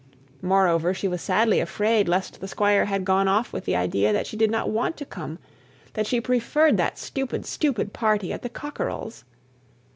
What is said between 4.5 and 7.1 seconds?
want to come that she preferred that